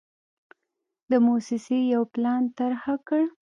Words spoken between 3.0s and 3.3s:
کړ.